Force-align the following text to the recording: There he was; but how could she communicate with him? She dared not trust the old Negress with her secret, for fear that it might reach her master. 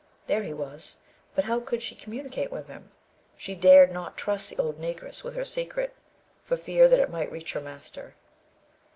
There 0.25 0.41
he 0.41 0.51
was; 0.51 0.97
but 1.35 1.43
how 1.43 1.59
could 1.59 1.83
she 1.83 1.93
communicate 1.93 2.51
with 2.51 2.65
him? 2.65 2.89
She 3.37 3.53
dared 3.53 3.91
not 3.91 4.17
trust 4.17 4.49
the 4.49 4.57
old 4.57 4.81
Negress 4.81 5.23
with 5.23 5.35
her 5.35 5.45
secret, 5.45 5.93
for 6.43 6.57
fear 6.57 6.87
that 6.87 6.99
it 6.99 7.11
might 7.11 7.31
reach 7.31 7.53
her 7.53 7.61
master. 7.61 8.15